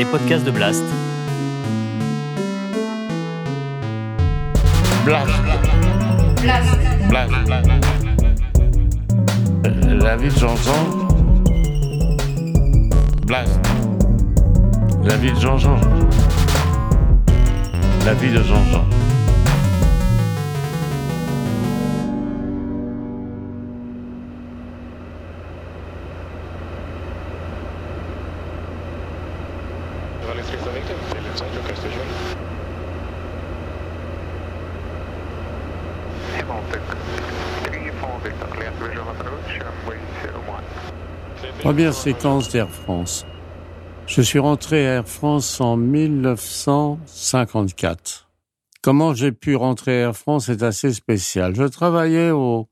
[0.00, 0.82] les podcasts de Blast.
[5.04, 5.30] Blast.
[6.40, 6.68] Blast.
[7.10, 7.32] Blast.
[10.02, 10.82] La de Jean-Jean.
[13.26, 13.60] Blast.
[15.04, 15.78] La vie de Jean-Jean.
[18.06, 19.09] La vie de Jean-Jean.
[41.62, 43.24] Première séquence d'Air France.
[44.06, 48.28] Je suis rentré à Air France en 1954.
[48.82, 51.54] Comment j'ai pu rentrer à Air France est assez spécial.
[51.54, 52.68] Je travaillais au,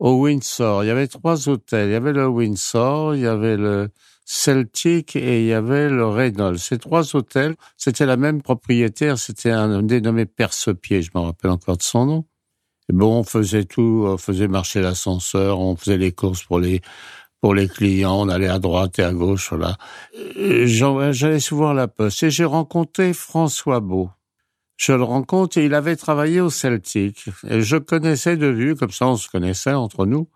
[0.00, 0.84] Windsor.
[0.84, 1.88] Il y avait trois hôtels.
[1.90, 3.88] Il y avait le Windsor, il y avait le
[4.24, 6.58] Celtic et il y avait le Reynolds.
[6.58, 9.18] Ces trois hôtels, c'était la même propriétaire.
[9.18, 11.02] C'était un dénommé Percepied.
[11.02, 12.24] Je me rappelle encore de son nom.
[12.90, 16.80] Bon, on faisait tout, on faisait marcher l'ascenseur, on faisait les courses pour les
[17.40, 19.76] pour les clients, on allait à droite et à gauche, voilà.
[20.38, 20.66] Euh,
[21.12, 24.10] j'allais souvent à la poste et j'ai rencontré François Beau.
[24.76, 27.28] Je le rencontre et il avait travaillé au Celtic.
[27.48, 30.28] Et je connaissais de vue, comme ça on se connaissait entre nous.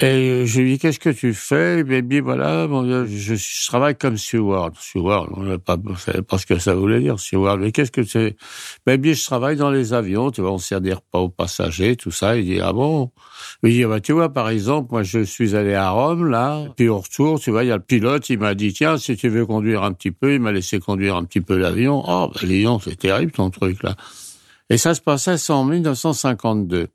[0.00, 1.80] Et je lui dis, qu'est-ce que tu fais?
[1.88, 2.66] Et bien, voilà,
[3.06, 4.74] je, je, travaille comme steward.
[4.76, 7.60] Steward, on ne pas, pas ce que ça voulait dire, steward.
[7.60, 8.34] Mais qu'est-ce que c'est
[8.84, 11.94] Ben bien, je travaille dans les avions, tu vois, on sert des repas aux passagers,
[11.94, 12.36] tout ça.
[12.36, 13.12] Il dit, ah bon?
[13.62, 16.88] Il dit, bah, tu vois, par exemple, moi, je suis allé à Rome, là, puis
[16.88, 19.28] au retour, tu vois, il y a le pilote, il m'a dit, tiens, si tu
[19.28, 22.02] veux conduire un petit peu, il m'a laissé conduire un petit peu l'avion.
[22.08, 23.94] Oh, ben, l'avion, c'est terrible, ton truc, là.
[24.68, 26.88] Et ça se passait en 1952.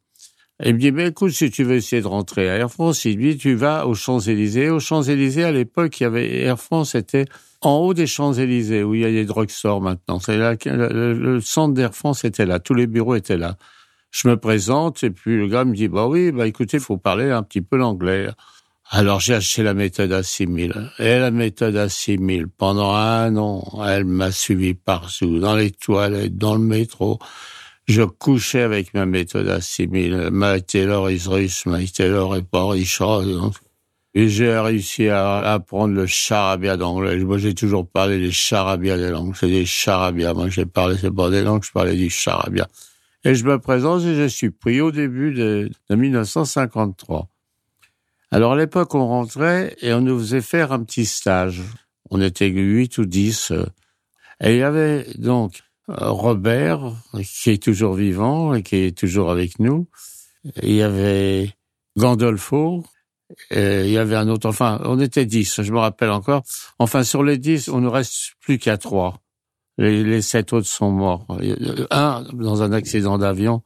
[0.63, 3.17] Il me dit, mais écoute, si tu veux essayer de rentrer à Air France, il
[3.17, 4.71] dit, tu vas aux Champs-Élysées.
[4.71, 7.25] Aux Champs-Élysées, à l'époque, il y avait Air France était
[7.61, 10.19] en haut des Champs-Élysées, où il y a les drugstores maintenant.
[10.25, 13.55] Le, centre d'Air France était là, tous les bureaux étaient là.
[14.09, 16.97] Je me présente, et puis le gars me dit, bah oui, bah écoutez, il faut
[16.97, 18.29] parler un petit peu l'anglais.
[18.89, 20.91] Alors j'ai acheté la méthode à 6000.
[20.97, 26.37] Et la méthode à 6000, pendant un an, elle m'a suivi partout, dans les toilettes,
[26.37, 27.19] dans le métro
[27.87, 30.29] je couchais avec ma méthode 6000.
[30.31, 33.01] Mike Taylor is russe, Mike Taylor est pas riche.
[34.13, 37.17] Et j'ai réussi à apprendre le charabia d'anglais.
[37.19, 39.35] Moi, j'ai toujours parlé des charabia des langues.
[39.35, 40.33] C'est des charabia.
[40.33, 42.67] Moi, j'ai parlé, c'est pas des langues, je parlais du charabia.
[43.23, 47.27] Et je me présente et je suis pris au début de, de 1953.
[48.31, 51.61] Alors, à l'époque, on rentrait et on nous faisait faire un petit stage.
[52.09, 53.53] On était huit ou dix.
[54.41, 56.93] Et il y avait donc euh, Robert,
[57.23, 59.87] qui est toujours vivant et qui est toujours avec nous.
[60.61, 61.53] Il y avait
[61.97, 62.83] Gandolfo,
[63.51, 66.43] et il y avait un autre, enfin, on était dix, je me rappelle encore.
[66.79, 69.19] Enfin, sur les dix, on ne reste plus qu'à trois.
[69.77, 71.27] Les, sept autres sont morts.
[71.91, 73.61] Un, dans un accident d'avion.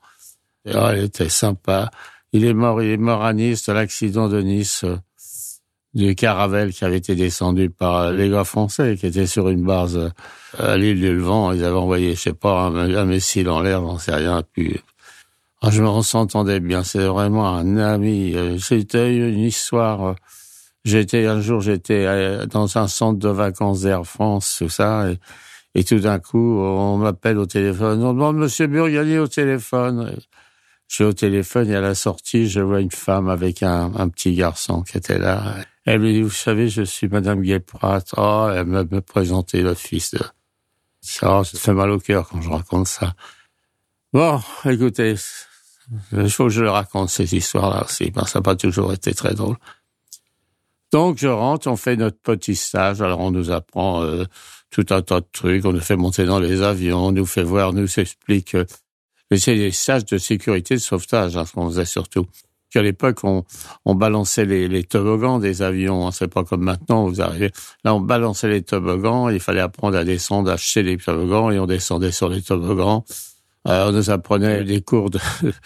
[0.68, 1.90] Ah, il était sympa.
[2.34, 4.86] Il est mort, il est mort à Nice, l'accident de Nice
[5.94, 9.98] du Caravelle qui avait été descendu par les gars français qui étaient sur une base
[9.98, 10.10] euh,
[10.58, 11.52] à l'île du Levant.
[11.52, 14.42] Ils avaient envoyé, je sais pas, un, missile en l'air, j'en sais rien.
[14.54, 14.80] Puis,
[15.62, 16.84] ah, je me s'entendait bien.
[16.84, 18.34] C'est vraiment un ami.
[18.36, 20.06] Euh, c'était une histoire.
[20.06, 20.14] Euh,
[20.86, 25.06] j'étais un jour, j'étais dans un centre de vacances d'Air France, tout ça,
[25.76, 28.04] et, tout d'un coup, on m'appelle au téléphone.
[28.04, 30.16] On demande Monsieur Burgali au téléphone.
[30.88, 34.10] Je suis au téléphone et à la sortie, je vois une femme avec un, un
[34.10, 35.56] petit garçon qui était là.
[35.86, 38.04] Elle me dit, vous savez, je suis Madame Guéprat.
[38.18, 40.20] Oh, elle me, me présenté le fils de...
[41.02, 43.16] Ça, ça fait mal au cœur quand je raconte ça.
[44.14, 45.16] Bon, écoutez,
[46.12, 48.94] il faut que je le raconte, ces histoires-là aussi, parce que ça n'a pas toujours
[48.94, 49.58] été très drôle.
[50.92, 53.02] Donc, je rentre, on fait notre petit stage.
[53.02, 54.26] Alors, on nous apprend euh,
[54.70, 55.66] tout un tas de trucs.
[55.66, 58.56] On nous fait monter dans les avions, on nous fait voir, on nous explique.
[58.56, 58.66] Euh,
[59.32, 62.28] mais c'est des stages de sécurité de sauvetage, hein, ce qu'on faisait surtout
[62.72, 63.44] qu'à l'époque, on,
[63.86, 66.08] on balançait les, les toboggans des avions.
[66.08, 66.12] Hein.
[66.12, 67.52] C'est pas comme maintenant, vous arrivez.
[67.84, 71.60] Là, on balançait les toboggans, il fallait apprendre à descendre, à acheter les toboggans, et
[71.60, 73.04] on descendait sur les toboggans.
[73.68, 75.20] Euh, on nous apprenait des cours de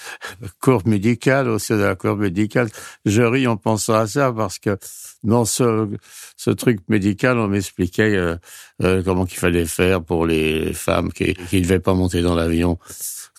[0.59, 2.67] cours médicales, aussi de la cour médicale.
[3.05, 4.77] Je ris en pensant à ça parce que
[5.23, 5.87] dans ce,
[6.35, 8.35] ce truc médical, on m'expliquait euh,
[8.83, 12.77] euh, comment qu'il fallait faire pour les femmes qui ne devaient pas monter dans l'avion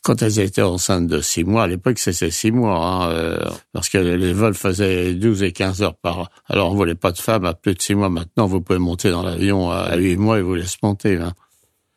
[0.07, 3.39] quand elles étaient enceintes de six mois, à l'époque c'était six mois, hein, euh,
[3.73, 6.27] parce que les vols faisaient 12 et 15 heures par an.
[6.49, 8.09] Alors on voulait pas de femmes à plus de six mois.
[8.09, 11.17] Maintenant, vous pouvez monter dans l'avion à huit mois et vous laisse monter.
[11.17, 11.33] Hein.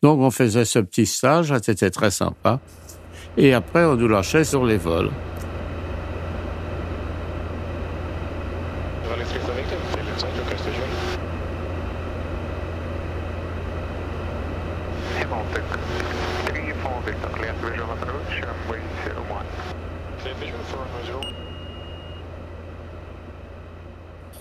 [0.01, 2.59] Donc on faisait ce petit stage, c'était très sympa.
[3.37, 5.11] Et après, on nous lâchait sur les vols.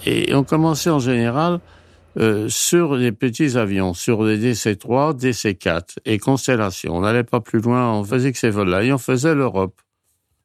[0.06, 1.60] Et on commençait en général
[2.18, 6.96] euh, sur les petits avions, sur les DC-3, DC-4 et Constellation.
[6.96, 9.80] On n'allait pas plus loin, on faisait que ces vols-là et on faisait l'Europe.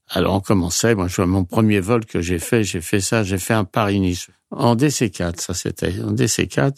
[0.09, 3.23] Alors on commençait, moi je vois mon premier vol que j'ai fait, j'ai fait ça,
[3.23, 4.27] j'ai fait un Paris-Nice.
[4.51, 5.99] En DC4, ça c'était.
[6.01, 6.75] En DC4,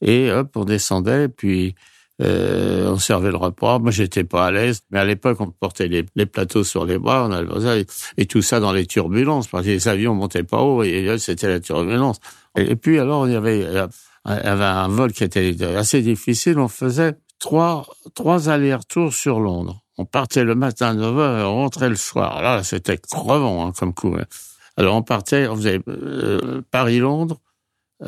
[0.00, 1.74] et hop on descendait, puis
[2.22, 3.78] euh, on servait le repas.
[3.78, 7.26] Moi j'étais pas à l'aise, mais à l'époque on portait les, plateaux sur les bras,
[7.28, 7.86] on avait
[8.16, 11.48] et, tout ça dans les turbulences, parce que les avions montaient pas haut et, c'était
[11.48, 12.18] la turbulence.
[12.56, 13.86] Et, puis alors il y avait euh,
[14.24, 16.58] avait un vol qui était assez difficile.
[16.58, 19.82] On faisait trois trois allers-retours sur Londres.
[19.98, 22.40] On partait le matin à 9h et on rentrait le soir.
[22.40, 24.14] Là, c'était crevant hein, comme coup.
[24.18, 24.24] Hein.
[24.76, 27.40] Alors on partait, on faisait euh, Paris-Londres,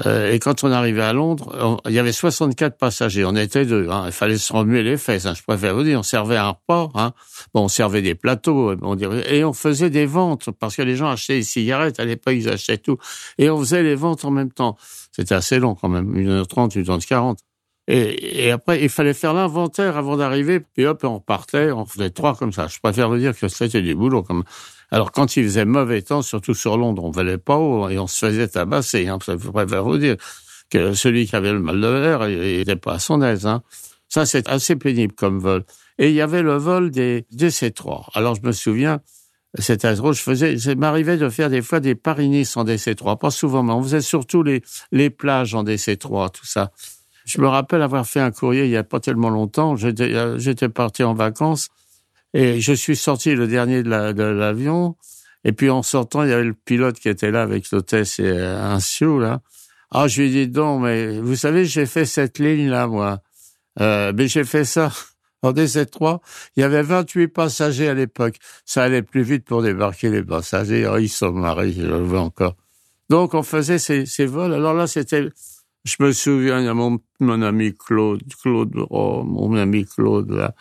[0.07, 3.25] euh, et quand on arrivait à Londres, il y avait 64 passagers.
[3.25, 3.89] On était deux.
[3.91, 4.05] Hein.
[4.07, 5.27] Il fallait se remuer les fesses.
[5.27, 5.35] Hein.
[5.37, 6.91] Je préfère vous dire, on servait un repas.
[6.95, 7.13] Hein.
[7.53, 11.09] Bon, on servait des plateaux, dirait, et on faisait des ventes parce que les gens
[11.09, 12.01] achetaient des cigarettes.
[12.01, 12.99] À l'époque, ils achetaient tout,
[13.39, 14.77] et on faisait les ventes en même temps.
[15.13, 17.39] C'était assez long quand même, 1h30, 1h40.
[17.87, 22.11] Et, et, après, il fallait faire l'inventaire avant d'arriver, puis hop, on partait, on faisait
[22.11, 22.67] trois comme ça.
[22.67, 24.23] Je préfère vous dire que c'était du boulot.
[24.23, 24.45] Comme...
[24.91, 28.07] Alors, quand il faisait mauvais temps, surtout sur Londres, on valait pas haut et on
[28.07, 29.09] se faisait tabasser.
[29.09, 29.19] Hein.
[29.27, 30.17] Je préfère vous dire
[30.71, 33.47] que celui qui avait le mal de l'air, il n'était pas à son aise.
[33.47, 33.63] Hein.
[34.09, 35.65] Ça, c'est assez pénible comme vol.
[35.99, 38.09] Et il y avait le vol des DC-3.
[38.15, 39.01] Alors, je me souviens,
[39.59, 43.19] c'était drôle, je faisais, ça m'arrivait de faire des fois des Paris-Nice en DC-3.
[43.19, 46.73] Pas souvent, mais on faisait surtout les, les plages en DC-3, tout ça.
[47.25, 49.77] Je me rappelle avoir fait un courrier il y a pas tellement longtemps.
[49.77, 51.69] J'étais euh, parti en vacances
[52.35, 54.97] et je suis sorti le dernier de l'avion.
[55.45, 58.31] et puis en sortant, il y avait le pilote qui était là avec l'hôtesse et
[58.31, 59.41] un sioux là.
[59.91, 63.21] Ah, je lui ai dit donc, mais vous savez, j'ai fait cette ligne là, moi.
[63.81, 64.91] Euh, mais j'ai fait ça
[65.43, 66.21] en DC3.
[66.57, 68.37] Il y avait 28 passagers à l'époque.
[68.65, 70.87] Ça allait plus vite pour débarquer les passagers.
[70.89, 72.57] Oh, ils sont marrés, je le vois encore.
[73.09, 74.55] Donc on faisait ces vols.
[74.55, 75.29] Alors là, c'était
[75.85, 80.31] je me souviens, il y a mon, mon ami Claude, Claude, oh, mon ami Claude,
[80.31, 80.55] là.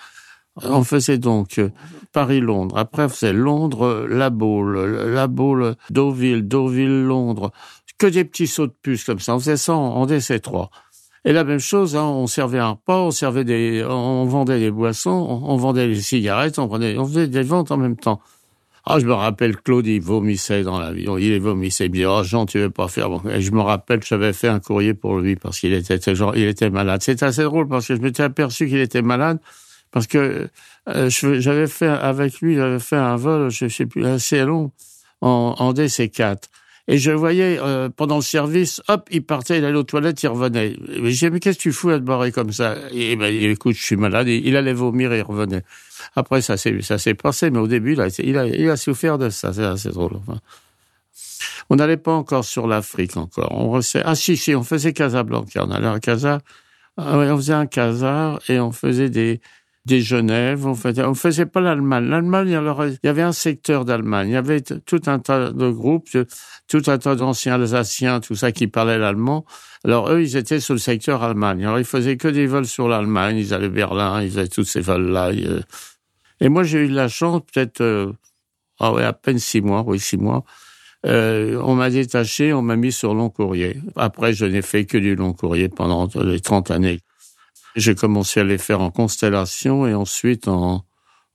[0.61, 1.69] On faisait donc euh,
[2.11, 2.77] Paris-Londres.
[2.77, 4.77] Après, on faisait Londres, La Baule,
[5.11, 7.51] La Baule, Deauville, Deauville, Londres.
[7.97, 9.33] Que des petits sauts de puce comme ça.
[9.33, 10.69] On faisait ça en, DC3.
[11.25, 14.71] Et la même chose, hein, on servait un repas, on servait des, on vendait des
[14.71, 18.21] boissons, on, vendait des cigarettes, on, on faisait des ventes en même temps.
[18.85, 21.17] Ah, je me rappelle, Claude, il vomissait dans l'avion.
[21.17, 21.85] Il vomissait.
[21.85, 23.09] Il me dit, oh, Jean, tu veux pas faire.
[23.09, 23.21] Bon.
[23.29, 26.43] Et je me rappelle, j'avais fait un courrier pour lui parce qu'il était, genre, il
[26.43, 27.01] était malade.
[27.01, 29.39] C'était assez drôle parce que je m'étais aperçu qu'il était malade
[29.91, 30.49] parce que
[30.89, 34.71] euh, j'avais fait avec lui, j'avais fait un vol, je sais plus, assez long
[35.21, 36.49] en, en DC4.
[36.89, 40.27] Et je voyais euh, pendant le service, hop, il partait, il allait aux toilettes, il
[40.27, 40.75] revenait.
[41.03, 42.75] J'ai dit, mais qu'est-ce que tu fous à te barrer comme ça?
[42.91, 44.27] Et ben, écoute, je suis malade.
[44.27, 45.63] il allait vomir et il revenait.
[46.15, 49.17] Après, ça s'est ça s'est passé, mais au début, là, il a, il a souffert
[49.17, 49.53] de ça.
[49.53, 50.19] C'est assez drôle.
[51.69, 53.51] On n'allait pas encore sur l'Afrique encore.
[53.53, 55.65] On ah si si, on faisait Casablanca.
[55.65, 56.39] On allait à Casa.
[56.97, 59.41] Ah on faisait un Casar et on faisait des
[59.85, 62.05] des Genève, on faisait, faisait pas l'Allemagne.
[62.07, 64.29] L'Allemagne, il y avait un secteur d'Allemagne.
[64.29, 66.07] Il y avait tout un tas de groupes,
[66.67, 69.45] tout un tas d'anciens Alsaciens, tout ça qui parlaient l'allemand.
[69.83, 71.65] Alors, eux, ils étaient sur le secteur Allemagne.
[71.65, 73.37] Alors, ils faisaient que des vols sur l'Allemagne.
[73.37, 75.31] Ils allaient Berlin, ils faisaient tous ces vols-là.
[76.39, 78.13] Et moi, j'ai eu de la chance, peut-être, euh,
[78.79, 80.45] ah ouais, à peine six mois, oui, six mois.
[81.05, 83.77] Euh, on m'a détaché, on m'a mis sur long courrier.
[83.97, 87.01] Après, je n'ai fait que du long courrier pendant les 30 années.
[87.75, 90.85] J'ai commencé à les faire en constellation et ensuite en,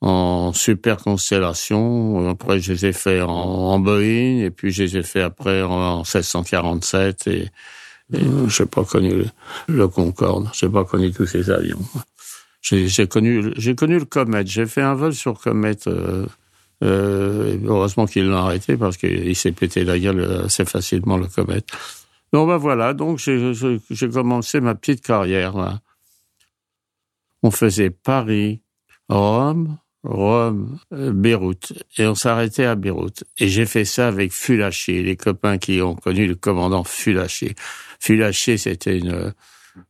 [0.00, 2.28] en super constellation.
[2.28, 5.62] Après, je les ai fait en, en Boeing et puis je les ai fait après
[5.62, 7.50] en, 1647 et,
[8.12, 9.26] et j'ai pas connu le,
[9.68, 10.48] le Concorde.
[10.52, 11.80] J'ai pas connu tous ces avions.
[12.60, 14.44] J'ai connu, j'ai connu le Comet.
[14.46, 15.76] J'ai fait un vol sur Comet.
[15.86, 16.26] Euh,
[16.84, 21.62] euh, heureusement qu'ils l'ont arrêté parce qu'il s'est pété la gueule assez facilement le Comet.
[22.32, 25.80] Donc ben voilà, donc j'ai commencé ma petite carrière là.
[27.42, 28.62] On faisait Paris,
[29.08, 33.24] Rome, Rome, euh, Beyrouth, et on s'arrêtait à Beyrouth.
[33.38, 37.54] Et j'ai fait ça avec Fulaché, les copains qui ont connu le commandant Fulaché.
[38.00, 39.34] Fulaché, c'était une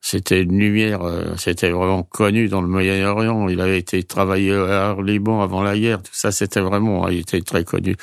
[0.01, 3.49] c'était une lumière, euh, c'était vraiment connu dans le Moyen-Orient.
[3.49, 7.41] Il avait été travaillé au Liban avant la guerre, tout ça, c'était vraiment, il était
[7.41, 7.97] très connu.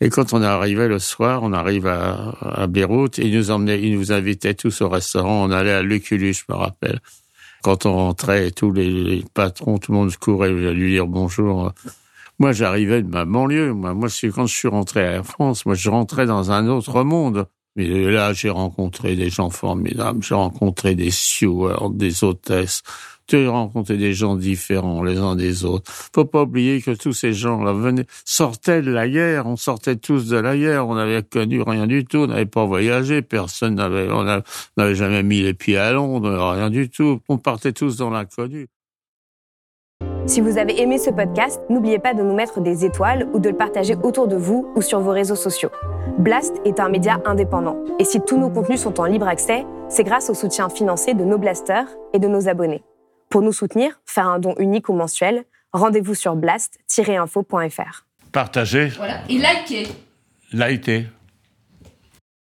[0.00, 3.98] Et quand on arrivé le soir, on arrive à, à Beyrouth, il nous emmenait, il
[3.98, 5.44] nous invitait tous au restaurant.
[5.44, 7.00] On allait à Luculus, je me rappelle.
[7.62, 11.72] Quand on rentrait, tous les, patrons, tout le monde se courait lui dire bonjour.
[12.38, 13.72] Moi, j'arrivais de ma banlieue.
[13.72, 17.02] Moi, moi, quand je suis rentré à Air France, moi, je rentrais dans un autre
[17.02, 17.46] monde.
[17.76, 20.22] Mais là, j'ai rencontré des gens formidables.
[20.22, 22.82] J'ai rencontré des stewards, des hôtesses.
[23.28, 25.90] J'ai rencontré des gens différents les uns des autres.
[26.14, 29.46] Faut pas oublier que tous ces gens-là venaient, sortaient de la guerre.
[29.46, 30.88] On sortait tous de la guerre.
[30.88, 32.18] On n'avait connu rien du tout.
[32.18, 33.22] On n'avait pas voyagé.
[33.22, 34.24] Personne n'avait, on
[34.76, 36.52] n'avait jamais mis les pieds à Londres.
[36.54, 37.20] Rien du tout.
[37.28, 38.68] On partait tous dans l'inconnu.
[40.26, 43.48] Si vous avez aimé ce podcast, n'oubliez pas de nous mettre des étoiles ou de
[43.48, 45.70] le partager autour de vous ou sur vos réseaux sociaux.
[46.18, 50.02] Blast est un média indépendant et si tous nos contenus sont en libre accès, c'est
[50.02, 52.82] grâce au soutien financier de nos blasters et de nos abonnés.
[53.28, 55.44] Pour nous soutenir, faire un don unique ou mensuel,
[55.74, 58.06] rendez-vous sur blast-info.fr.
[58.32, 58.88] Partagez.
[58.96, 59.18] Voilà.
[59.28, 59.88] Et likez.
[60.52, 61.06] Likez.